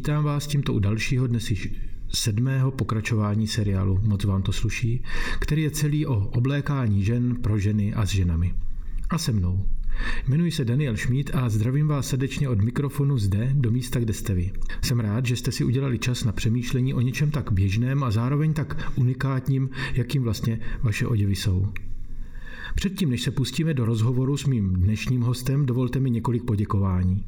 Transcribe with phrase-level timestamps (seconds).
[0.00, 1.72] vítám vás tímto u dalšího dnes již
[2.14, 5.02] sedmého pokračování seriálu Moc vám to sluší,
[5.38, 8.54] který je celý o oblékání žen pro ženy a s ženami.
[9.10, 9.66] A se mnou.
[10.28, 14.34] Jmenuji se Daniel Šmíd a zdravím vás srdečně od mikrofonu zde do místa, kde jste
[14.34, 14.52] vy.
[14.84, 18.52] Jsem rád, že jste si udělali čas na přemýšlení o něčem tak běžném a zároveň
[18.52, 21.66] tak unikátním, jakým vlastně vaše oděvy jsou.
[22.74, 27.24] Předtím, než se pustíme do rozhovoru s mým dnešním hostem, dovolte mi několik poděkování.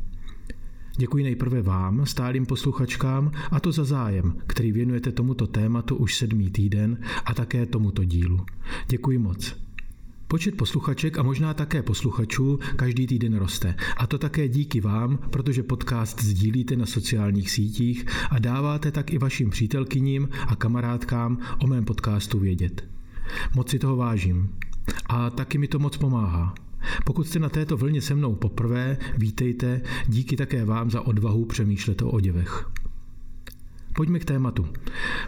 [0.96, 6.50] Děkuji nejprve vám, stálým posluchačkám, a to za zájem, který věnujete tomuto tématu už sedmý
[6.50, 8.40] týden a také tomuto dílu.
[8.88, 9.56] Děkuji moc.
[10.28, 13.74] Počet posluchaček a možná také posluchačů každý týden roste.
[13.96, 19.18] A to také díky vám, protože podcast sdílíte na sociálních sítích a dáváte tak i
[19.18, 22.84] vašim přítelkyním a kamarádkám o mém podcastu vědět.
[23.54, 24.48] Moc si toho vážím.
[25.06, 26.54] A taky mi to moc pomáhá.
[27.04, 32.02] Pokud jste na této vlně se mnou poprvé, vítejte, díky také vám za odvahu přemýšlet
[32.02, 32.70] o oděvech.
[33.94, 34.66] Pojďme k tématu.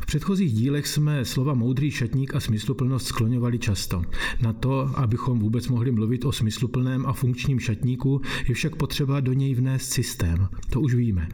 [0.00, 4.02] V předchozích dílech jsme slova moudrý šatník a smysluplnost skloňovali často.
[4.42, 9.32] Na to, abychom vůbec mohli mluvit o smysluplném a funkčním šatníku, je však potřeba do
[9.32, 10.48] něj vnést systém.
[10.70, 11.28] To už víme.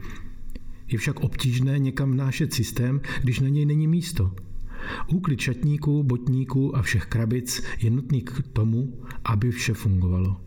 [0.89, 4.33] Je však obtížné někam vnášet systém, když na něj není místo.
[5.09, 8.93] Úklid šatníků, botníků a všech krabic je nutný k tomu,
[9.25, 10.41] aby vše fungovalo.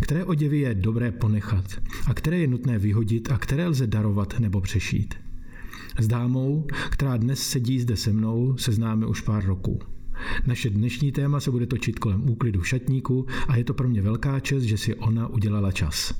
[0.00, 1.64] Které oděvy je dobré ponechat
[2.06, 5.14] a které je nutné vyhodit a které lze darovat nebo přešít.
[5.98, 9.78] S dámou, která dnes sedí zde se mnou, se známe už pár roků.
[10.46, 14.02] Naše dnešní téma se bude točit kolem úklidu v šatníku a je to pro mě
[14.02, 16.14] velká čest, že si ona udělala čas.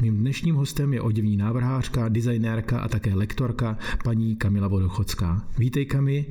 [0.00, 5.48] Mým dnešním hostem je oděvní návrhářka, designérka a také lektorka paní Kamila Vodochodská.
[5.58, 6.26] Vítej Kami.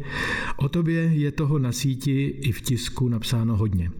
[0.56, 3.92] O tobě je toho na síti i v tisku napsáno hodně.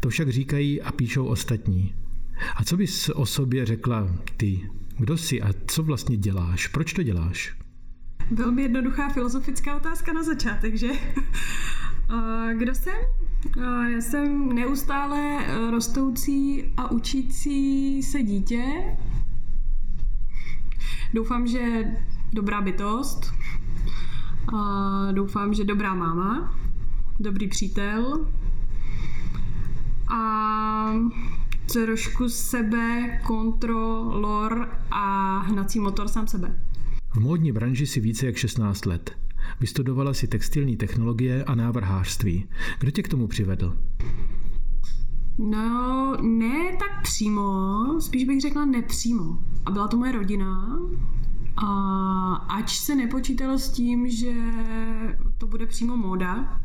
[0.00, 1.94] To však říkají a píšou ostatní.
[2.56, 4.60] A co bys o sobě řekla ty?
[4.98, 6.66] Kdo jsi a co vlastně děláš?
[6.66, 7.56] Proč to děláš?
[8.30, 10.88] Velmi jednoduchá filozofická otázka na začátek, že?
[12.58, 12.94] Kdo jsem?
[13.92, 18.64] Já jsem neustále rostoucí a učící se dítě.
[21.14, 21.84] Doufám, že
[22.32, 23.32] dobrá bytost.
[25.12, 26.58] Doufám, že dobrá máma.
[27.20, 28.26] Dobrý přítel.
[30.08, 30.92] A
[31.72, 36.60] trošku sebe, kontrolor a hnací motor sám sebe.
[37.10, 39.16] V módní branži si více jak 16 let.
[39.60, 42.48] Vystudovala si textilní technologie a návrhářství.
[42.78, 43.78] Kdo tě k tomu přivedl?
[45.38, 49.38] No, ne tak přímo, spíš bych řekla nepřímo.
[49.66, 50.78] A byla to moje rodina.
[51.56, 51.66] A
[52.34, 54.32] ač se nepočítalo s tím, že
[55.38, 56.60] to bude přímo móda,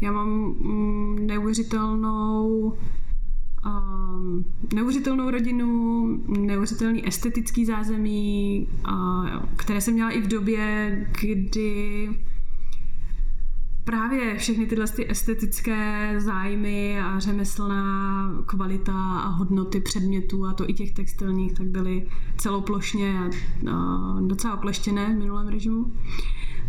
[0.00, 2.72] já mám mm, neuvěřitelnou
[3.66, 4.44] um,
[4.74, 12.08] neuvěřitelnou rodinu, neuvěřitelný estetický zázemí, uh, které jsem měla i v době, kdy
[13.84, 20.72] právě všechny tyhle ty estetické zájmy a řemeslná kvalita a hodnoty předmětů a to i
[20.72, 23.30] těch textilních, tak byly celoplošně
[23.72, 25.92] a docela okleštěné v minulém režimu.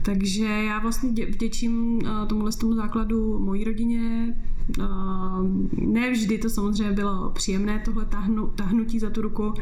[0.01, 4.35] Takže já vlastně vděčím tomuhle tomu základu mojí rodině.
[5.77, 9.53] Ne vždy to samozřejmě bylo příjemné, tohle tahnu, tahnutí za tu ruku.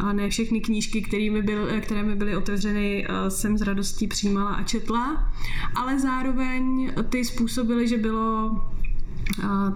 [0.00, 4.50] A ne všechny knížky, které mi, byl, které mi byly otevřeny, jsem s radostí přijímala
[4.50, 5.32] a četla.
[5.74, 8.60] Ale zároveň ty způsobily, že bylo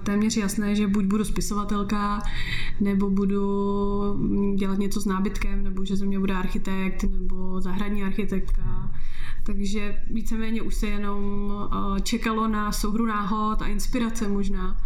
[0.03, 2.23] téměř jasné, že buď budu spisovatelka,
[2.81, 3.37] nebo budu
[4.57, 8.91] dělat něco s nábytkem, nebo že ze mě bude architekt, nebo zahradní architektka
[9.47, 11.53] takže víceméně už se jenom
[12.03, 14.81] čekalo na souhru náhod a inspirace možná,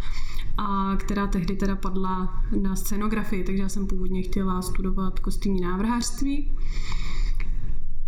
[0.57, 6.51] a která tehdy teda padla na scenografii, takže já jsem původně chtěla studovat kostýmní návrhářství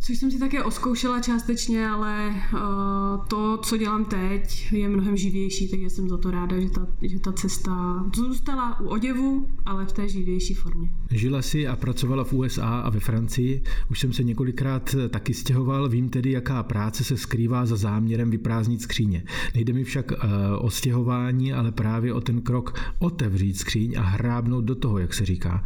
[0.02, 2.60] což jsem si také oskoušela částečně, ale uh,
[3.28, 7.20] to, co dělám teď, je mnohem živější, takže jsem za to ráda, že ta, že
[7.20, 10.90] ta cesta zůstala u oděvu, ale v té živější formě.
[11.12, 13.64] Žila si a pracovala v USA a ve Francii.
[13.92, 18.82] Už jsem se několikrát taky stěhoval, vím tedy, jaká práce se skrývá za záměrem vyprázdnit
[18.82, 19.24] skříně.
[19.56, 20.18] Nejde mi však uh,
[20.66, 25.26] o stěhování, ale právě o ten krok otevřít skříň a hrábnout do toho, jak se
[25.26, 25.64] říká.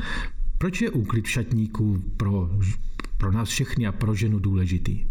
[0.58, 2.50] Proč je úklid šatníků pro
[3.18, 5.06] pro nás všechny a pro ženu důležitý?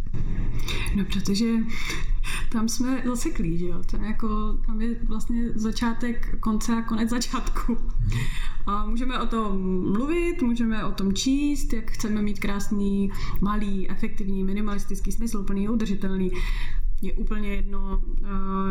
[0.97, 1.51] No, protože
[2.49, 3.83] tam jsme zaseklí, že jo?
[3.91, 7.77] To je jako, tam je vlastně začátek konce a konec začátku.
[8.67, 9.63] A můžeme o tom
[9.93, 16.31] mluvit, můžeme o tom číst, jak chceme mít krásný, malý, efektivní, minimalistický, smysl, plný, udržitelný.
[17.03, 18.03] Je úplně jedno,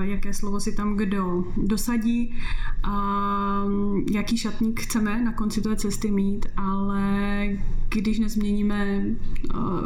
[0.01, 2.35] jaké slovo si tam kdo dosadí,
[2.83, 3.63] a
[4.11, 7.49] jaký šatník chceme na konci té cesty mít, ale
[7.89, 9.05] když nezměníme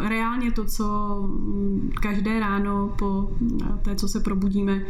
[0.07, 0.87] reálně to, co
[2.01, 3.31] každé ráno po
[3.81, 4.85] té, co se probudíme,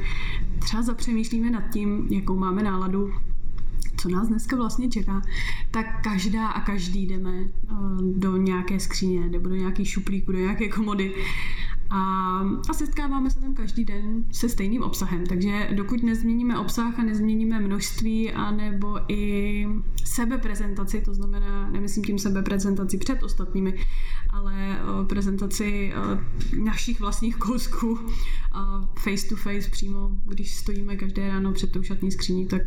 [0.60, 3.14] třeba zapřemýšlíme nad tím, jakou máme náladu,
[3.98, 5.22] co nás dneska vlastně čeká,
[5.72, 10.70] tak každá a každý jdeme eh, do nějaké skříně nebo do nějaký šuplíku, do nějaké
[10.70, 11.14] komody
[11.90, 12.40] a,
[12.70, 15.26] a setkáváme se tam každý den se stejným obsahem.
[15.26, 19.68] Takže dokud nezměníme obsah a nezměníme množství a nebo i
[20.04, 23.74] sebeprezentaci, to znamená, nemyslím tím sebeprezentaci před ostatními,
[24.30, 25.94] ale prezentaci
[26.64, 28.00] našich vlastních kousků
[29.00, 32.62] face to face přímo, když stojíme každé ráno před tou šatní skříní, tak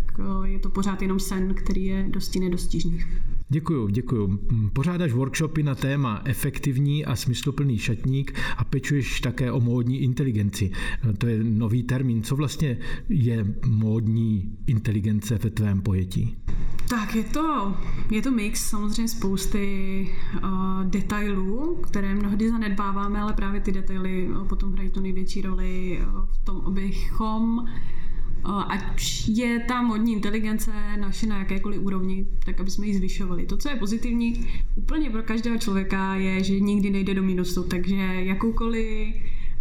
[0.44, 3.04] je to pořád jenom sen, který je dosti nedostižný.
[3.52, 4.38] Děkuju, děkuju.
[4.72, 10.70] Pořádáš workshopy na téma efektivní a smysluplný šatník a pečuješ také o módní inteligenci.
[11.18, 12.22] To je nový termín.
[12.22, 16.36] Co vlastně je módní inteligence ve tvém pojetí?
[16.88, 17.74] Tak je to,
[18.10, 24.72] je to mix samozřejmě spousty uh, detailů, které mnohdy zanedbáváme, ale právě ty detaily potom
[24.72, 26.00] hrají tu největší roli
[26.32, 27.66] v tom, abychom
[28.44, 30.70] ať je ta modní inteligence
[31.00, 33.46] naše na jakékoliv úrovni, tak aby jsme ji zvyšovali.
[33.46, 37.96] To, co je pozitivní úplně pro každého člověka, je, že nikdy nejde do minusu, takže
[38.02, 39.14] jakoukoliv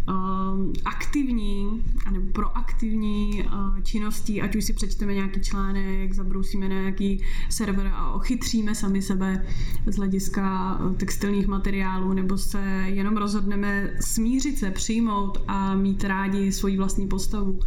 [0.08, 7.22] um, aktivní nebo proaktivní uh, činností, ať už si přečteme nějaký článek, zabrousíme na nějaký
[7.48, 9.44] server a ochytříme sami sebe
[9.86, 16.52] z hlediska uh, textilních materiálů, nebo se jenom rozhodneme smířit se, přijmout a mít rádi
[16.52, 17.60] svoji vlastní postavu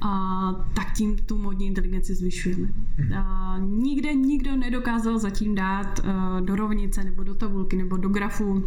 [0.00, 2.68] a tak tím tu modní inteligenci zvyšujeme.
[2.98, 3.14] Mhm.
[3.14, 8.64] A nikde nikdo nedokázal zatím dát uh, do rovnice nebo do tabulky nebo do grafu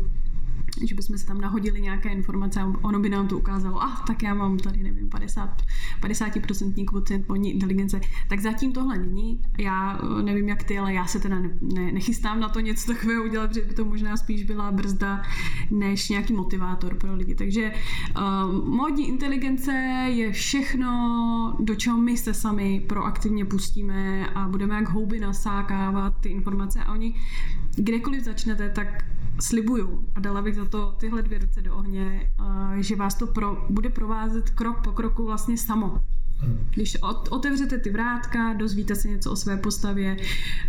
[0.87, 4.05] že bychom si tam nahodili nějaké informace a ono by nám to ukázalo, a ah,
[4.07, 5.61] tak já mám tady, nevím, 50,
[6.01, 9.41] 50% kvocient modní inteligence, tak zatím tohle není.
[9.59, 12.93] Já eh, nevím, jak ty, ale já se teda ne, ne, nechystám na to něco
[12.93, 15.21] takového udělat, protože by to možná spíš byla brzda
[15.71, 17.35] než nějaký motivátor pro lidi.
[17.35, 17.71] Takže
[18.17, 19.71] uh, modní inteligence
[20.07, 26.29] je všechno, do čeho my se sami proaktivně pustíme a budeme jak houby nasákávat ty
[26.29, 27.15] informace a oni
[27.75, 29.05] kdekoliv začnete, tak
[29.39, 32.31] slibuju a dala bych za to tyhle dvě ruce do ohně,
[32.79, 36.01] že vás to pro, bude provázet krok po kroku vlastně samo.
[36.75, 36.97] Když
[37.29, 40.17] otevřete ty vrátka, dozvíte se něco o své postavě,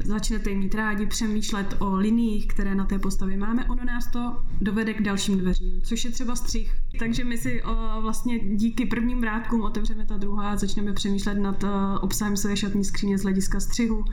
[0.05, 4.95] začnete mít rádi, přemýšlet o liniích, které na té postavě máme, ono nás to dovede
[4.95, 6.77] k dalším dveřím, což je třeba střih.
[6.99, 11.65] Takže my si o, vlastně díky prvním vrátkům otevřeme ta druhá a začneme přemýšlet nad
[12.01, 14.05] obsahem své šatní skříně z hlediska střihu.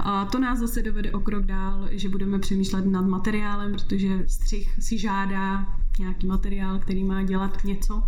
[0.00, 4.74] A to nás zase dovede o krok dál, že budeme přemýšlet nad materiálem, protože střih
[4.80, 5.66] si žádá
[5.98, 8.02] nějaký materiál, který má dělat něco.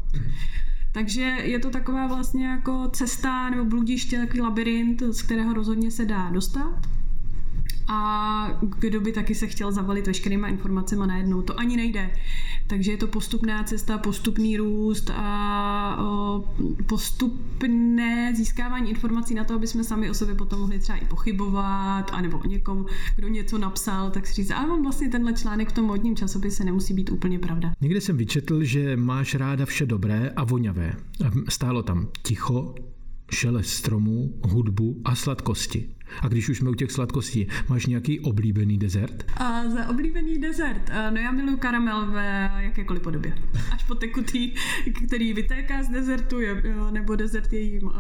[0.93, 6.05] Takže je to taková vlastně jako cesta nebo bludiště, takový labirint, z kterého rozhodně se
[6.05, 6.98] dá dostat
[7.89, 11.43] a kdo by taky se chtěl zavalit veškerýma informacemi najednou.
[11.43, 12.11] To ani nejde.
[12.67, 16.05] Takže je to postupná cesta, postupný růst a
[16.87, 22.11] postupné získávání informací na to, aby jsme sami o sobě potom mohli třeba i pochybovat,
[22.13, 22.87] anebo o někom,
[23.17, 26.95] kdo něco napsal, tak si říct, ale vlastně tenhle článek v tom modním časopise nemusí
[26.95, 27.73] být úplně pravda.
[27.81, 30.93] Někde jsem vyčetl, že máš ráda vše dobré a voňavé.
[31.49, 32.75] Stálo tam ticho,
[33.31, 35.98] šelest stromů, hudbu a sladkosti.
[36.21, 39.25] A když už jsme u těch sladkostí, máš nějaký oblíbený dezert?
[39.37, 40.91] A za oblíbený dezert?
[41.11, 43.39] No já miluji karamel ve jakékoliv podobě.
[43.73, 44.53] Až po tekutý,
[45.07, 46.37] který vytéká z dezertu,
[46.91, 47.93] nebo dezert je jim uh,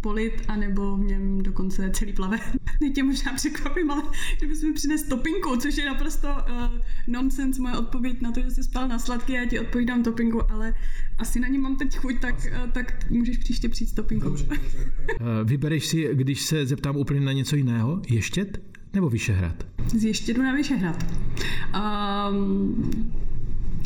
[0.00, 2.38] polit, anebo v něm dokonce celý plave.
[2.80, 4.02] Mě tě možná překvapím, ale
[4.38, 6.34] kdybys mi přines topinku, což je naprosto uh,
[7.06, 10.74] nonsense moje odpověď na to, že jsi spal na sladké, já ti odpovídám topinku, ale
[11.18, 12.34] asi na ně mám teď chuť, tak,
[12.64, 14.28] uh, tak můžeš příště přijít s topinkou.
[14.28, 14.90] Dobře, dobře.
[15.44, 18.02] Vybereš si, když se zeptám úplně na něco jiného?
[18.08, 18.62] Ještět
[18.94, 19.64] nebo Vyšehrad?
[19.86, 21.04] Z Ještědu na Vyšehrad.
[22.30, 23.12] Um,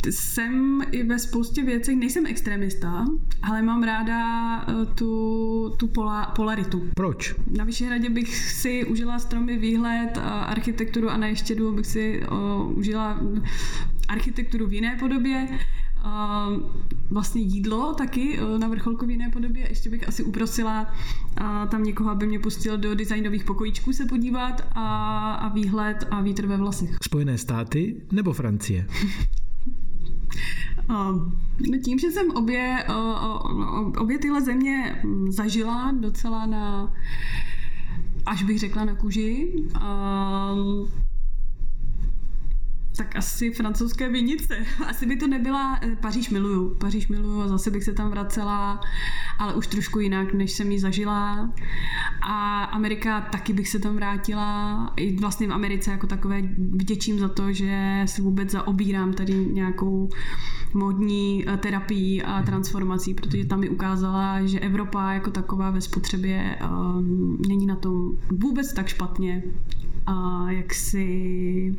[0.09, 3.05] jsem i ve spoustě věcí, nejsem extremista,
[3.41, 4.21] ale mám ráda
[4.61, 6.89] eh, tu, tu pola, polaritu.
[6.95, 7.35] Proč?
[7.57, 13.19] Na Vyšehradě bych si užila stromy, výhled, architekturu a na Ještědu bych si uh, užila
[14.07, 15.47] architekturu v jiné podobě
[17.09, 19.69] vlastně jídlo taky e, na vrcholku v jiné podobě.
[19.69, 20.93] Ještě bych asi uprosila
[21.71, 26.45] tam někoho, aby mě pustil do designových pokojíčků se podívat a, a výhled a vítr
[26.45, 26.89] ve vlasech.
[27.03, 28.87] Spojené státy nebo Francie?
[30.89, 32.85] No tím, že jsem obě,
[33.97, 36.93] obě tyhle země zažila docela na,
[38.25, 39.53] až bych řekla na kůži,
[42.99, 44.57] Tak asi francouzské vinice.
[44.87, 48.81] Asi by to nebyla, eh, Paříž miluju, Paříž miluju a zase bych se tam vracela,
[49.37, 51.53] ale už trošku jinak, než jsem ji zažila.
[52.21, 54.93] A Amerika taky bych se tam vrátila.
[54.95, 60.09] I vlastně v Americe jako takové vděčím za to, že si vůbec zaobírám tady nějakou
[60.73, 66.59] modní eh, terapii a transformací, protože tam mi ukázala, že Evropa jako taková ve spotřebě
[66.71, 69.43] um, není na tom vůbec tak špatně,
[70.09, 71.75] a jak si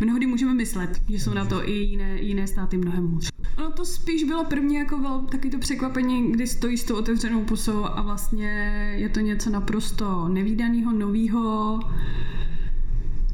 [0.00, 3.28] mnohdy můžeme myslet, že jsou na to i jiné, jiné státy mnohem hůř.
[3.58, 7.44] No to spíš bylo první jako vel, taky to překvapení, kdy stojí s tou otevřenou
[7.44, 8.48] pusou a vlastně
[8.96, 11.80] je to něco naprosto nevýdaného, nového,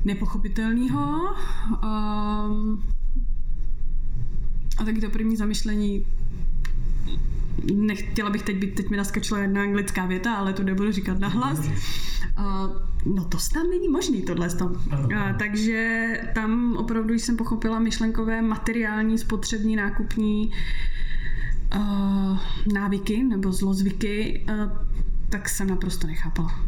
[0.04, 1.35] nepochopitelného.
[1.83, 2.83] Um,
[4.78, 6.06] a taky to první zamyšlení
[7.75, 11.59] nechtěla bych teď být, teď mi naskačila jedna anglická věta, ale to nebudu říkat nahlas.
[11.59, 14.48] Uh, no to snad není možný tohle.
[14.60, 14.72] Uh,
[15.38, 20.50] takže tam opravdu jsem pochopila myšlenkové materiální, spotřební, nákupní
[21.76, 22.38] uh,
[22.75, 24.86] návyky nebo zlozvyky, uh,
[25.28, 26.64] tak jsem naprosto nechápala.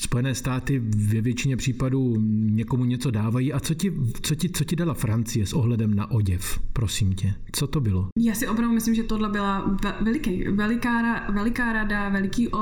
[0.00, 2.16] Spojené státy ve většině případů
[2.50, 3.52] někomu něco dávají.
[3.52, 7.34] A co ti, co ti, co ti dala Francie s ohledem na oděv, prosím tě?
[7.52, 8.08] Co to bylo?
[8.18, 12.58] Já si opravdu myslím, že tohle byla veliký, veliká, veliká rada, veliký o,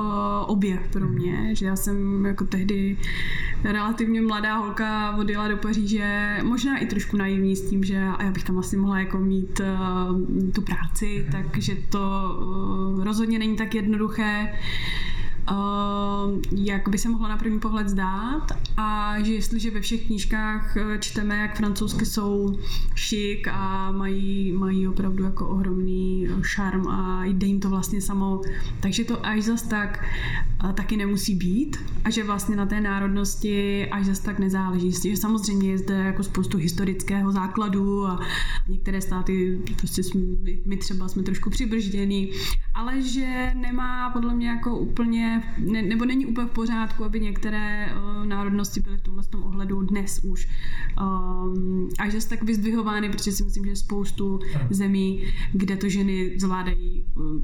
[0.46, 2.96] objev pro mě, že já jsem jako tehdy
[3.64, 8.30] relativně mladá holka odjela do Paříže, možná i trošku naivní s tím, že a já
[8.30, 11.98] bych tam asi mohla jako mít uh, tu práci, takže to
[12.98, 14.52] uh, rozhodně není tak jednoduché.
[14.52, 15.13] Uh,
[16.56, 20.98] jak by se mohlo na první pohled zdát a že jestliže ve všech knížkách eh,
[20.98, 22.58] čteme, jak francouzsky jsou
[22.94, 28.40] šik a mají, mají opravdu jako ohromný šarm a jde jim to vlastně samo,
[28.80, 30.04] takže to až zas tak
[30.64, 34.92] uh, taky nemusí být a že vlastně na té národnosti až zas tak nezáleží.
[34.92, 38.20] Že samozřejmě je zde jako spoustu historického základu a
[38.68, 40.20] některé státy, prostě jsme,
[40.66, 42.30] my třeba jsme trošku přibržděný,
[42.74, 47.92] ale že nemá podle mě jako úplně ne, nebo není úplně v pořádku, aby některé
[47.96, 50.48] uh, národnosti byly v tomhle tom ohledu dnes už
[51.00, 55.22] um, až zase tak vyzdvihovány, protože si myslím, že je spoustu zemí,
[55.52, 57.40] kde to ženy zvládají uh,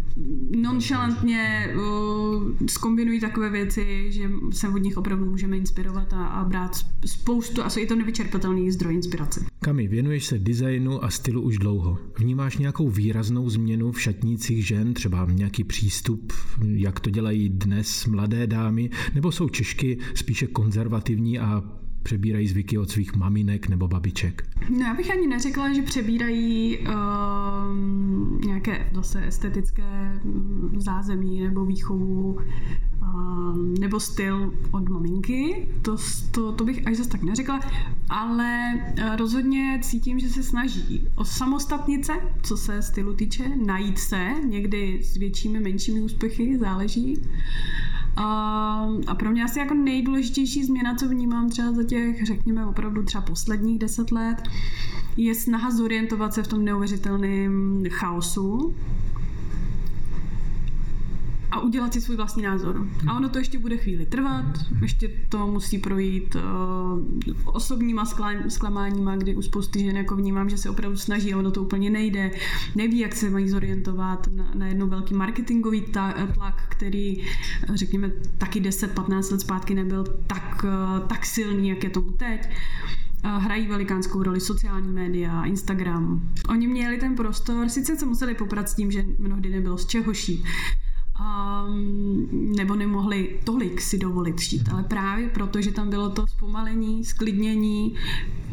[0.63, 6.77] nonchalantně, uh, skombinují takové věci, že se od nich opravdu můžeme inspirovat a, a brát
[7.07, 9.45] spoustu, a je to nevyčerpatelný zdroj inspirace.
[9.61, 11.99] Kami, věnuješ se designu a stylu už dlouho.
[12.19, 16.33] Vnímáš nějakou výraznou změnu v šatnících žen, třeba nějaký přístup,
[16.65, 21.63] jak to dělají dnes mladé dámy, nebo jsou Češky spíše konzervativní a
[22.03, 24.49] přebírají zvyky od svých maminek nebo babiček?
[24.71, 26.85] No, já bych ani neřekla, že přebírají uh,
[28.47, 30.21] nějaké zase estetické
[30.77, 32.39] zázemí nebo výchovu
[33.81, 35.69] nebo styl od maminky.
[35.83, 35.97] To,
[36.31, 37.61] to, to bych až zase tak neřekla,
[38.09, 44.35] ale uh, rozhodně cítím, že se snaží o samostatnice, co se stylu týče, najít se
[44.49, 47.23] někdy s většími, menšími úspěchy, záleží.
[49.07, 53.23] A pro mě asi jako nejdůležitější změna, co vnímám třeba za těch, řekněme, opravdu třeba
[53.23, 54.43] posledních deset let,
[55.17, 58.75] je snaha zorientovat se v tom neuvěřitelném chaosu,
[61.51, 62.87] a udělat si svůj vlastní názor.
[63.07, 64.45] A ono to ještě bude chvíli trvat,
[64.83, 66.41] ještě to musí projít uh,
[67.45, 68.05] osobníma
[68.49, 71.91] zklamáníma, kdy u spousty žen jako vnímám, že se opravdu snaží a ono to úplně
[71.91, 72.31] nejde,
[72.75, 75.81] neví, jak se mají zorientovat na, na jednou velký marketingový
[76.35, 77.25] tlak, který,
[77.75, 82.49] řekněme, taky 10-15 let zpátky nebyl tak, uh, tak silný, jak je tomu teď
[83.25, 86.29] hrají velikánskou roli sociální média, Instagram.
[86.49, 90.15] Oni měli ten prostor, sice se museli poprat s tím, že mnohdy nebylo z čeho
[90.15, 90.45] šít,
[92.57, 97.95] nebo nemohli tolik si dovolit šít, ale právě proto, že tam bylo to zpomalení, sklidnění,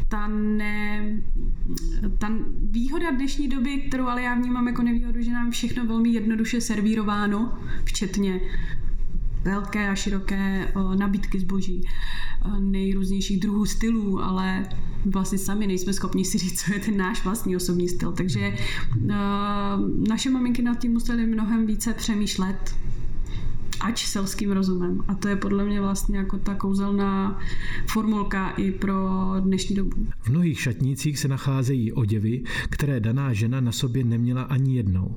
[0.08, 1.16] ta, ne,
[2.18, 2.32] ta
[2.70, 7.58] výhoda dnešní doby, kterou ale já vnímám jako nevýhodu, že nám všechno velmi jednoduše servírováno,
[7.84, 8.40] včetně
[9.44, 11.82] velké a široké nabídky zboží,
[12.58, 14.66] nejrůznějších druhů stylů, ale
[15.04, 18.12] vlastně sami nejsme schopni si říct, co je ten náš vlastní osobní styl.
[18.12, 18.56] Takže
[20.08, 22.74] naše maminky nad tím museli mnohem více přemýšlet,
[23.80, 25.00] ač selským rozumem.
[25.08, 27.38] A to je podle mě vlastně jako ta kouzelná
[27.86, 29.08] formulka i pro
[29.40, 30.06] dnešní dobu.
[30.20, 35.16] V mnohých šatnících se nacházejí oděvy, které daná žena na sobě neměla ani jednou.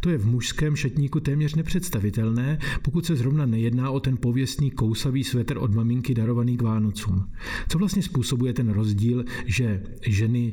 [0.00, 5.24] To je v mužském šatníku téměř nepředstavitelné, pokud se zrovna nejedná o ten pověstný kousavý
[5.24, 7.30] svetr od maminky darovaný k Vánocům.
[7.68, 10.52] Co vlastně způsobuje ten rozdíl, že ženy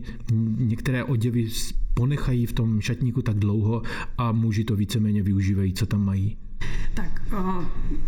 [0.58, 1.50] některé oděvy
[1.94, 3.82] ponechají v tom šatníku tak dlouho
[4.18, 6.38] a muži to víceméně využívají, co tam mají?
[6.94, 7.22] Tak,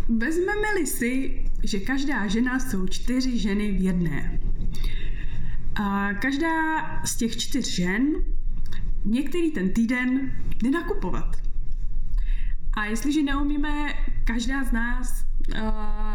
[0.08, 4.40] vezmeme-li si, že každá žena jsou čtyři ženy v jedné.
[5.74, 6.56] A každá
[7.04, 8.02] z těch čtyř žen
[9.08, 11.36] některý ten týden jde nakupovat.
[12.76, 15.24] A jestliže neumíme každá z nás
[15.54, 15.60] uh,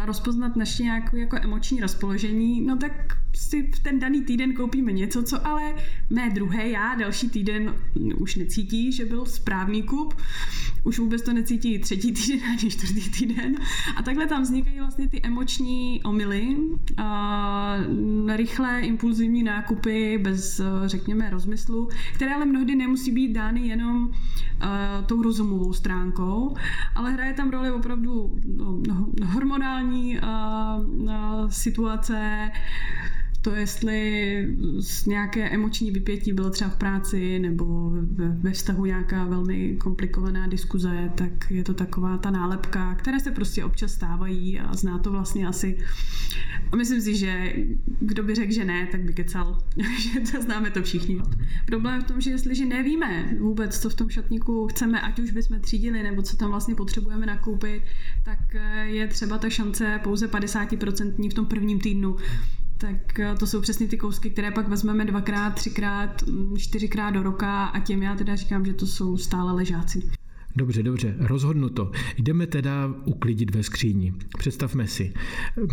[0.06, 5.24] rozpoznat naše nějaké jako emoční rozpoložení, no tak si v ten daný týden koupíme něco,
[5.24, 5.74] co ale
[6.10, 7.76] mé druhé já další týden
[8.18, 10.14] už necítí, že byl správný kup,
[10.84, 13.56] už vůbec to necítí třetí týden ani čtvrtý týden.
[13.96, 16.58] A takhle tam vznikají vlastně ty emoční omily,
[18.36, 24.12] rychlé impulzivní nákupy bez, řekněme, rozmyslu, které ale mnohdy nemusí být dány jenom
[25.06, 26.56] tou rozumovou stránkou,
[26.96, 30.20] ale hraje tam roli opravdu no, no, hormonální
[31.50, 32.52] situace,
[33.44, 34.48] to, jestli
[34.80, 41.12] z nějaké emoční vypětí bylo třeba v práci nebo ve vztahu nějaká velmi komplikovaná diskuze,
[41.16, 45.48] tak je to taková ta nálepka, které se prostě občas stávají a zná to vlastně
[45.48, 45.78] asi.
[46.72, 47.54] A myslím si, že
[48.00, 49.58] kdo by řekl, že ne, tak by kecal,
[50.00, 51.22] že to známe to všichni.
[51.66, 55.60] Problém v tom, že jestliže nevíme vůbec, co v tom šatníku chceme, ať už bychom
[55.60, 57.84] třídili, nebo co tam vlastně potřebujeme nakoupit,
[58.24, 58.40] tak
[58.84, 62.16] je třeba ta šance pouze 50% v tom prvním týdnu
[62.84, 67.24] tak eh, to jsou přesně ty kousky, které pak vezmeme dvakrát, třikrát, mm, čtyřikrát do
[67.24, 70.10] roka a těm já teda říkám, že to jsou stále ležáci.
[70.56, 71.92] Dobře, dobře, rozhodnuto.
[72.18, 74.14] Jdeme teda uklidit ve skříni.
[74.38, 75.14] Představme si,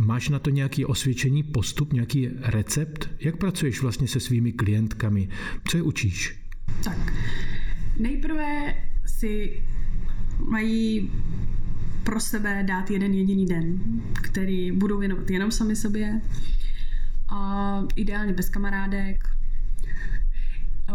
[0.01, 3.11] máš na to nějaký osvědčený postup, nějaký recept?
[3.21, 5.29] Jak pracuješ vlastně se svými klientkami?
[5.69, 6.39] Co je učíš?
[6.85, 7.13] Tak,
[7.99, 8.75] nejprve
[9.07, 9.63] si
[10.49, 11.11] mají
[12.05, 13.81] pro sebe dát jeden jediný den,
[14.23, 16.21] který budou věnovat jenom sami sobě,
[17.31, 19.25] a ideálně bez kamarádek,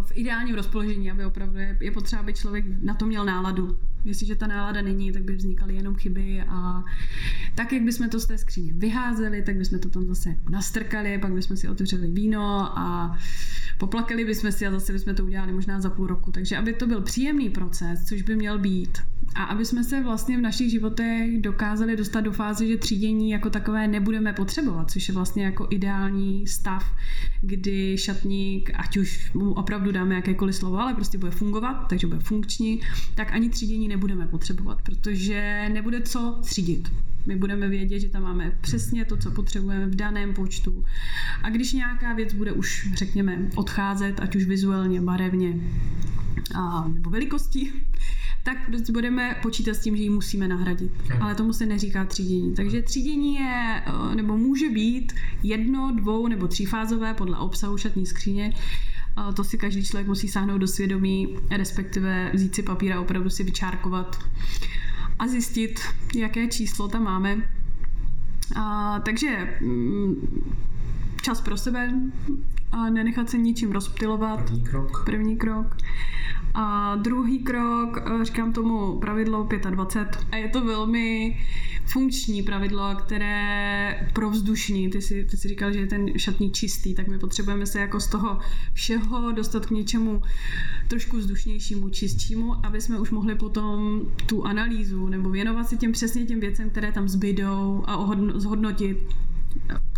[0.01, 3.77] v ideálním rozpoložení, aby opravdu je, je potřeba, aby člověk na to měl náladu.
[4.06, 6.84] Jestliže ta nálada není, tak by vznikaly jenom chyby a
[7.56, 11.34] tak, jak bychom to z té skříně vyházeli, tak bychom to tam zase nastrkali, pak
[11.34, 13.18] bychom si otevřeli víno a
[13.78, 16.32] poplakali bychom si a zase bychom to udělali možná za půl roku.
[16.32, 18.98] Takže aby to byl příjemný proces, což by měl být,
[19.36, 23.50] a aby jsme se vlastně v našich životech dokázali dostat do fáze, že třídění jako
[23.50, 26.95] takové nebudeme potřebovat, což je vlastně jako ideální stav,
[27.41, 32.19] kdy šatník, ať už mu opravdu dáme jakékoliv slovo, ale prostě bude fungovat, takže bude
[32.19, 32.82] funkční,
[33.15, 36.91] tak ani třídění nebudeme potřebovat, protože nebude co třídit.
[37.26, 40.86] My budeme vědět, že tam máme přesně to, co potřebujeme v daném počtu.
[41.43, 45.54] A když nějaká věc bude už, řekněme, odcházet, ať už vizuálně, barevně
[46.56, 47.71] a, nebo velikostí,
[48.45, 48.58] tak
[48.91, 50.91] budeme počítat s tím, že ji musíme nahradit.
[51.21, 52.53] Ale tomu se neříká třídění.
[52.55, 58.53] Takže třídění je, eh, nebo může být jedno, dvou nebo třífázové podle obsahu šatní skříně.
[59.36, 63.43] To si každý člověk musí sáhnout do svědomí, respektive vzít si papír a opravdu si
[63.43, 64.19] vyčárkovat
[65.19, 65.79] a zjistit,
[66.15, 67.49] jaké číslo tam máme.
[68.55, 70.53] A, takže mm,
[71.21, 71.93] čas pro sebe,
[72.76, 74.44] a nenechat se ničím rozptilovat.
[74.44, 75.06] První krok.
[75.06, 75.78] První krok.
[76.54, 80.28] A druhý krok, eh, říkám tomu pravidlo 25.
[80.32, 81.38] A je to velmi
[81.86, 84.90] funkční pravidlo, které provzdušní.
[84.90, 88.00] Ty si, ty si říkal, že je ten šatník čistý, tak my potřebujeme se jako
[88.00, 88.40] z toho
[88.74, 90.22] všeho dostat k něčemu
[90.88, 96.26] trošku vzdušnějšímu, čistšímu, aby jsme už mohli potom tu analýzu nebo věnovat se těm přesně
[96.26, 98.98] těm věcem, které tam zbydou a zhodnotit,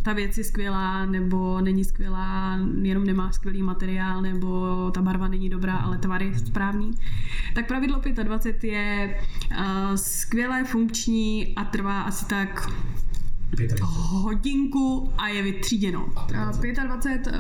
[0.08, 5.50] ta věc je skvělá, nebo není skvělá, jenom nemá skvělý materiál, nebo ta barva není
[5.50, 6.92] dobrá, ale tvar je správný.
[7.56, 9.20] Tak pravidlo 25 je
[9.52, 12.70] uh, skvělé, funkční a trvá asi tak
[13.82, 16.10] hodinku a je vytříděno.
[16.84, 17.34] 25 uh,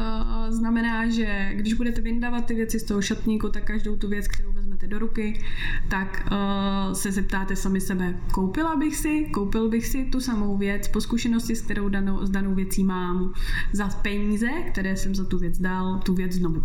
[0.49, 4.51] znamená, že když budete vyndávat ty věci z toho šatníku, tak každou tu věc, kterou
[4.51, 5.41] vezmete do ruky,
[5.87, 10.87] tak uh, se zeptáte sami sebe, koupila bych si, koupil bych si tu samou věc
[10.87, 13.33] po zkušenosti, s kterou danou, s danou věcí mám,
[13.73, 16.63] za peníze, které jsem za tu věc dal, tu věc znovu.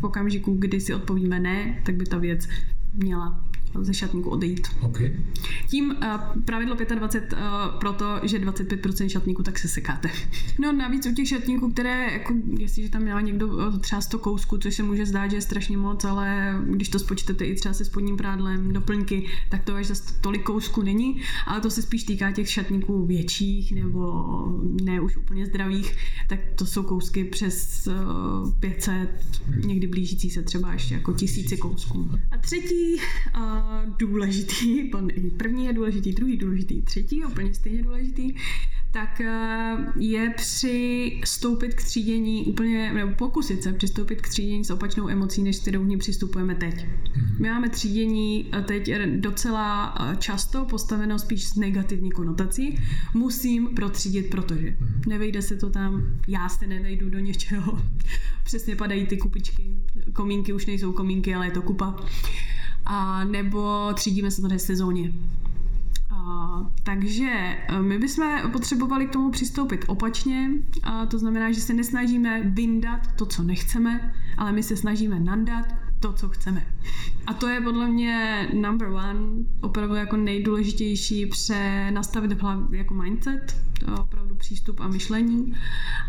[0.00, 2.48] V okamžiku, kdy si odpovíme ne, tak by ta věc
[2.94, 3.49] měla
[3.80, 4.68] ze šatníku odejít.
[4.80, 5.16] Okay.
[5.68, 7.38] Tím uh, pravidlo 25 uh,
[7.80, 10.10] proto, že 25% šatníku, tak se sekáte.
[10.58, 14.58] No navíc u těch šatníků, které, jako, jestliže tam měla někdo uh, třeba 100 kousků,
[14.58, 17.84] což se může zdát, že je strašně moc, ale když to spočtete i třeba se
[17.84, 22.32] spodním prádlem, doplňky, tak to až zase tolik kousků není, ale to se spíš týká
[22.32, 24.24] těch šatníků větších nebo
[24.82, 25.96] ne už úplně zdravých,
[26.28, 29.08] tak to jsou kousky přes uh, 500,
[29.66, 32.10] někdy blížící se třeba ještě jako tisíci kousků.
[32.30, 33.59] A třetí uh,
[33.98, 34.90] důležitý,
[35.36, 38.34] první je důležitý, druhý důležitý, třetí úplně stejně důležitý,
[38.92, 45.08] tak eh, je přistoupit k třídění úplně, nebo pokusit se přistoupit k třídění s opačnou
[45.08, 46.86] emocí, než kterou k ní přistupujeme teď.
[47.38, 52.78] My máme třídění eh, teď docela eh, často postaveno spíš s negativní konotací.
[53.14, 57.82] Musím protřídit, protože nevejde se to tam, já se nevejdu do něčeho.
[58.44, 59.76] Přesně padají ty kupičky.
[60.12, 61.96] Komínky už nejsou komínky, ale je to kupa.
[62.92, 65.12] A nebo třídíme se tady sezóně.
[66.10, 66.48] A,
[66.82, 67.30] takže
[67.68, 70.50] e, my bychom potřebovali k tomu přistoupit opačně,
[70.82, 75.66] a to znamená, že se nesnažíme vyndat to, co nechceme, ale my se snažíme nandat
[76.00, 76.66] to, co chceme.
[77.26, 79.20] A to je podle mě number one,
[79.60, 82.38] opravdu jako nejdůležitější přenastavit
[82.70, 85.54] jako mindset, opravdu přístup a myšlení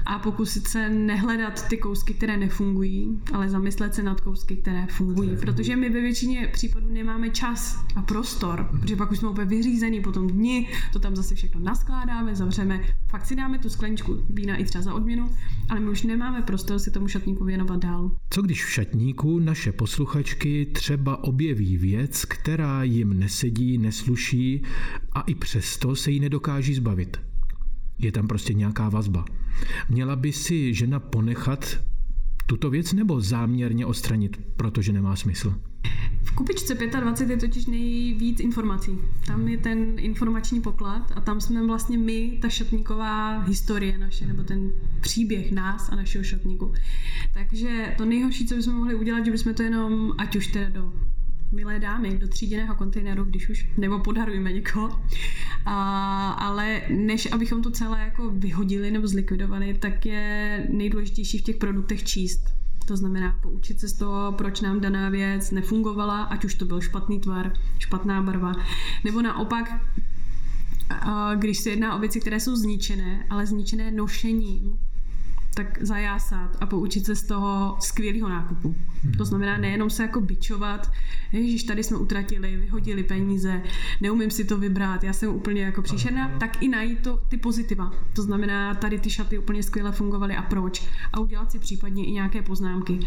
[0.05, 5.37] a pokusit se nehledat ty kousky, které nefungují, ale zamyslet se nad kousky, které fungují.
[5.39, 10.01] Protože my ve většině případů nemáme čas a prostor, protože pak už jsme úplně vyřízený
[10.01, 14.55] po tom dni, to tam zase všechno naskládáme, zavřeme, fakt si dáme tu skleničku vína
[14.55, 15.29] i třeba za odměnu,
[15.69, 18.11] ale my už nemáme prostor si tomu šatníku věnovat dál.
[18.29, 24.61] Co když v šatníku naše posluchačky třeba objeví věc, která jim nesedí, nesluší
[25.11, 27.30] a i přesto se jí nedokáží zbavit?
[28.01, 29.25] Je tam prostě nějaká vazba.
[29.89, 31.79] Měla by si žena ponechat
[32.45, 35.55] tuto věc nebo záměrně odstranit, protože nemá smysl?
[36.23, 38.99] V kupičce 25 je totiž nejvíc informací.
[39.25, 44.43] Tam je ten informační poklad a tam jsme vlastně my, ta šatníková historie naše, nebo
[44.43, 46.73] ten příběh nás a našeho šatníku.
[47.33, 50.93] Takže to nejhorší, co bychom mohli udělat, že bychom to jenom, ať už teda do
[51.51, 55.01] milé dámy do tříděného kontejneru, když už, nebo podarujeme někoho.
[55.65, 61.57] A, ale než abychom to celé jako vyhodili nebo zlikvidovali, tak je nejdůležitější v těch
[61.57, 62.41] produktech číst.
[62.85, 66.81] To znamená poučit se z toho, proč nám daná věc nefungovala, ať už to byl
[66.81, 68.53] špatný tvar, špatná barva,
[69.03, 69.81] nebo naopak,
[71.35, 74.77] když se jedná o věci, které jsou zničené, ale zničené nošením,
[75.53, 78.75] tak zajásat a poučit se z toho skvělého nákupu.
[79.03, 79.13] Hmm.
[79.13, 80.91] To znamená nejenom se jako bičovat,
[81.31, 83.61] ježiš, tady jsme utratili, vyhodili peníze,
[84.01, 87.91] neumím si to vybrat, já jsem úplně jako příšerná, tak i najít to, ty pozitiva.
[88.15, 90.87] To znamená, tady ty šaty úplně skvěle fungovaly a proč.
[91.13, 92.99] A udělat si případně i nějaké poznámky.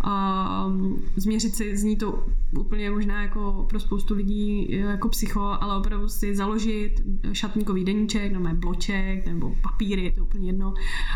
[0.00, 2.26] A um, změřit si, zní to
[2.58, 8.48] úplně možná jako pro spoustu lidí jako psycho, ale opravdu si založit šatníkový deníček, nebo
[8.54, 10.74] bloček, nebo papíry, je to úplně jedno.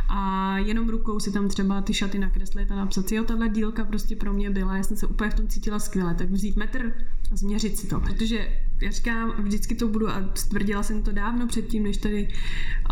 [0.09, 3.85] A jenom rukou si tam třeba ty šaty nakreslit a napsat si, jo, tahle dílka
[3.85, 6.93] prostě pro mě byla, já jsem se úplně v tom cítila skvěle, tak vzít metr
[7.33, 8.49] a změřit si to, protože
[8.83, 12.29] já říkám, vždycky to budu a stvrdila jsem to dávno předtím, než tady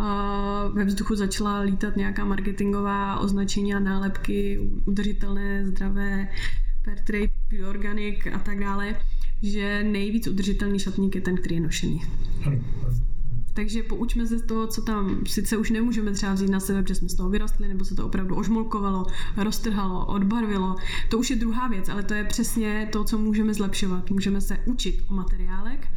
[0.00, 6.28] uh, ve vzduchu začala lítat nějaká marketingová označení a nálepky, udržitelné, zdravé,
[6.84, 8.96] fair trade, pure organic a tak dále,
[9.42, 12.02] že nejvíc udržitelný šatník je ten, který je nošený.
[13.54, 16.94] Takže poučme se z toho, co tam sice už nemůžeme třeba vzít na sebe, protože
[16.94, 20.76] jsme z toho vyrostli, nebo se to opravdu ožmolkovalo, roztrhalo, odbarvilo.
[21.08, 24.10] To už je druhá věc, ale to je přesně to, co můžeme zlepšovat.
[24.10, 25.88] Můžeme se učit o materiálek,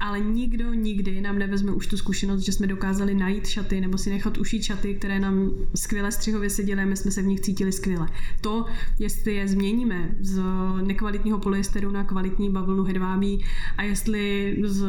[0.00, 4.10] ale nikdo nikdy nám nevezme už tu zkušenost, že jsme dokázali najít šaty nebo si
[4.10, 8.08] nechat ušít šaty, které nám skvěle střihově seděly, my jsme se v nich cítili skvěle.
[8.40, 8.66] To,
[8.98, 10.42] jestli je změníme z
[10.82, 13.44] nekvalitního polyesteru na kvalitní bavlnu hedvábí
[13.76, 14.86] a jestli z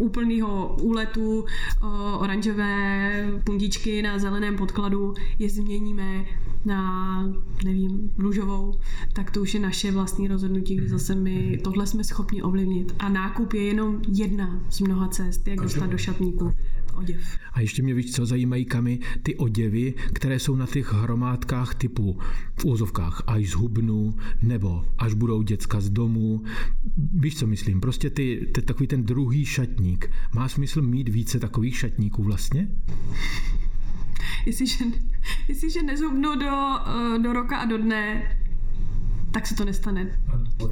[0.00, 1.44] úplného úletu
[2.18, 3.12] oranžové
[3.44, 6.24] pundičky na zeleném podkladu je změníme
[6.64, 7.22] na,
[7.64, 8.74] nevím, růžovou,
[9.12, 12.94] tak to už je naše vlastní rozhodnutí, kdy zase my tohle jsme schopni ovlivnit.
[12.98, 16.52] A nákup je jenom jedna z mnoha cest, jak dostat do šatníku
[16.96, 17.20] oděv.
[17.52, 22.18] A ještě mě víš, co zajímají kamy, ty oděvy, které jsou na těch hromádkách typu
[22.56, 26.42] v úzovkách až z hubnu, nebo až budou děcka z domu.
[26.96, 27.80] Víš, co myslím?
[27.80, 30.10] Prostě ty, ty, takový ten druhý šatník.
[30.34, 32.68] Má smysl mít více takových šatníků vlastně?
[34.46, 34.84] Jestliže,
[35.48, 36.50] jestliže nezhubnu do,
[36.86, 38.36] eh, do roka a do dne,
[39.30, 40.18] tak se to nestane.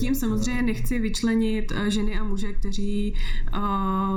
[0.00, 3.14] Tím samozřejmě nechci vyčlenit eh, ženy a muže, kteří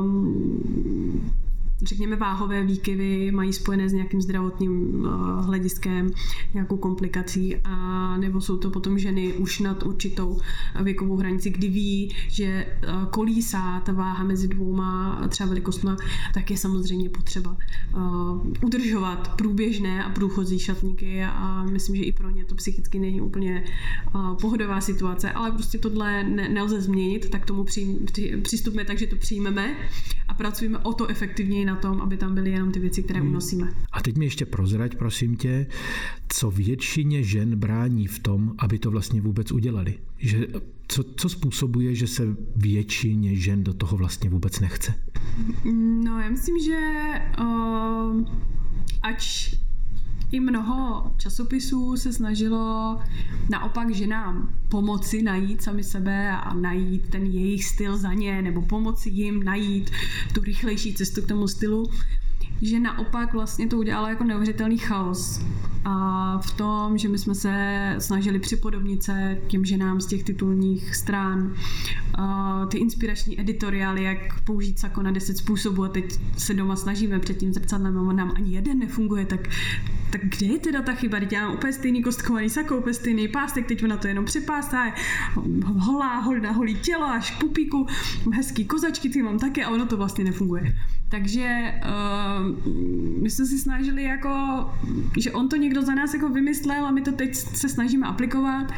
[0.02, 1.32] um,
[1.86, 6.12] řekněme, váhové výkyvy mají spojené s nějakým zdravotním uh, hlediskem,
[6.54, 10.40] nějakou komplikací, a nebo jsou to potom ženy už nad určitou
[10.84, 15.98] věkovou hranici, kdy ví, že uh, kolísá ta váha mezi dvouma třeba velikostma,
[16.34, 17.58] tak je samozřejmě potřeba
[17.96, 23.22] uh, udržovat průběžné a průchozí šatníky a myslím, že i pro ně to psychicky není
[23.22, 23.64] úplně
[24.42, 28.06] pohodová situace, ale prostě tohle ne, nelze změnit, tak tomu přijím,
[28.42, 29.76] přistupme tak, že to přijmeme
[30.28, 33.30] a pracujeme o to efektivněji na tom, aby tam byly jenom ty věci, které hmm.
[33.30, 33.74] unosíme.
[33.92, 35.68] A teď mi ještě prozrať, prosím tě,
[36.30, 40.00] co většině žen brání v tom, aby to vlastně vůbec udělali.
[40.18, 40.48] Že,
[40.88, 44.94] co, co způsobuje, že se většině žen do toho vlastně vůbec nechce?
[46.04, 46.80] No, já myslím, že
[47.40, 48.26] uh,
[49.02, 49.56] ač
[50.32, 53.00] i mnoho časopisů se snažilo
[53.50, 59.10] naopak ženám pomoci najít sami sebe a najít ten jejich styl za ně, nebo pomoci
[59.10, 59.92] jim najít
[60.34, 61.90] tu rychlejší cestu k tomu stylu
[62.62, 65.42] že naopak vlastně to udělalo jako neuvěřitelný chaos.
[65.86, 70.96] A v tom, že my jsme se snažili připodobnit se těm ženám z těch titulních
[70.96, 71.54] stran,
[72.18, 77.20] a ty inspirační editoriály, jak použít sako na 10 způsobů a teď se doma snažíme
[77.20, 79.50] před tím zrcadlem a nám ani jeden nefunguje, tak
[80.10, 81.20] tak kde je teda ta chyba?
[81.20, 84.94] Teď já mám úplně stejný kostkovaný sako, úplně stejný pástek, teď na to jenom připásá,
[85.66, 87.88] holá, holá, holý tělo až pupíku,
[88.34, 90.76] hezký kozačky, ty mám také a ono to vlastně nefunguje.
[91.10, 92.68] Takže uh,
[93.22, 94.30] my jsme si snažili jako,
[95.20, 98.72] že on to někdo za nás jako vymyslel a my to teď se snažíme aplikovat,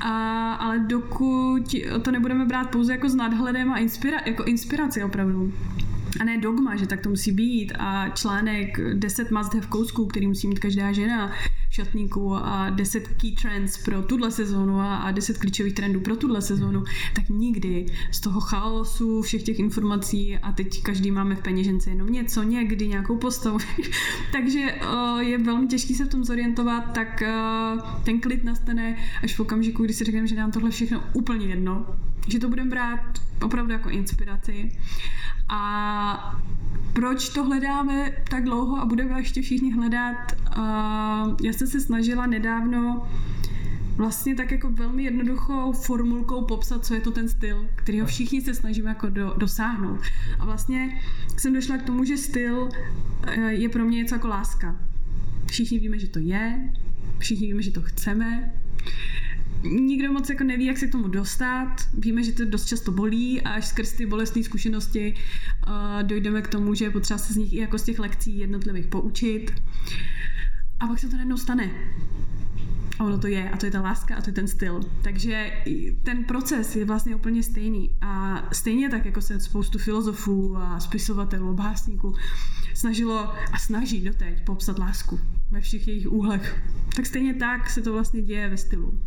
[0.00, 5.52] a, ale dokud to nebudeme brát pouze jako s nadhledem a inspira, jako inspiraci opravdu,
[6.20, 10.26] a ne dogma, že tak to musí být a článek 10 must have kousků, který
[10.26, 11.32] musí mít každá žena
[11.68, 16.42] v šatníku a 10 key trends pro tuhle sezónu a 10 klíčových trendů pro tuhle
[16.42, 21.90] sezónu, tak nikdy z toho chaosu všech těch informací a teď každý máme v peněžence
[21.90, 23.58] jenom něco, někdy nějakou postavu,
[24.32, 29.34] takže uh, je velmi těžký se v tom zorientovat, tak uh, ten klid nastane až
[29.34, 31.86] v okamžiku, kdy si řekneme, že nám tohle všechno úplně jedno,
[32.28, 33.00] že to budeme brát
[33.42, 34.70] opravdu jako inspiraci
[35.48, 36.38] a
[36.92, 40.16] proč to hledáme tak dlouho a budeme ještě všichni hledat?
[40.56, 40.64] Uh,
[41.42, 43.08] já jsem se snažila nedávno
[43.96, 48.40] vlastně tak jako velmi jednoduchou formulkou popsat, co je to ten styl, který ho všichni
[48.40, 50.00] se snažíme jako do, dosáhnout.
[50.38, 51.00] A vlastně
[51.36, 52.68] jsem došla k tomu, že styl
[53.26, 54.76] eh, je pro mě něco jako láska.
[55.46, 56.72] Všichni víme, že to je,
[57.18, 58.52] všichni víme, že to chceme,
[59.62, 61.76] nikdo moc jako neví, jak se k tomu dostat.
[61.98, 66.48] Víme, že to dost často bolí a až skrz ty bolestné zkušenosti uh, dojdeme k
[66.48, 69.52] tomu, že je potřeba se z nich i jako z těch lekcí jednotlivých poučit.
[70.80, 71.70] A pak se to najednou stane.
[72.98, 74.80] A ono to je, a to je ta láska, a to je ten styl.
[75.02, 75.52] Takže
[76.02, 77.90] ten proces je vlastně úplně stejný.
[78.00, 82.14] A stejně tak, jako se spoustu filozofů a spisovatelů, básníků
[82.74, 86.62] snažilo a snaží doteď popsat lásku ve všech jejich úhlech,
[86.96, 89.00] tak stejně tak se to vlastně děje ve stylu.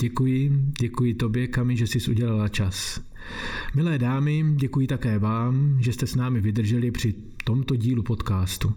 [0.00, 3.00] Děkuji, děkuji tobě, Kami, že jsi udělala čas.
[3.74, 8.74] Milé dámy, děkuji také vám, že jste s námi vydrželi při tomto dílu podcastu.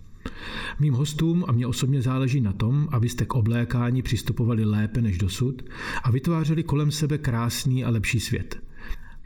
[0.80, 5.62] Mým hostům a mě osobně záleží na tom, abyste k oblékání přistupovali lépe než dosud
[6.04, 8.63] a vytvářeli kolem sebe krásný a lepší svět.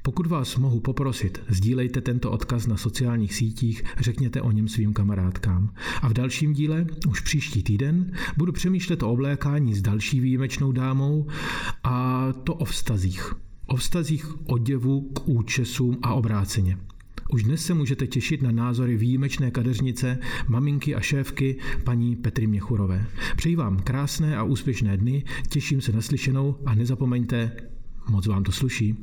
[0.08, 5.74] Pokud vás mohu poprosit, sdílejte tento odkaz na sociálních sítích, řekněte o něm svým kamarádkám.
[6.02, 11.28] A v dalším díle, už příští týden, budu přemýšlet o oblékání s další výjimečnou dámou
[11.84, 13.34] a to o vztazích.
[13.66, 16.78] O vztazích oděvu k účesům a obráceně.
[17.30, 23.06] Už dnes se můžete těšit na názory výjimečné kadeřnice, maminky a šéfky paní Petry Měchurové.
[23.36, 27.52] Přeji vám krásné a úspěšné dny, těším se na slyšenou a nezapomeňte,
[28.10, 28.96] moc vám to sluší.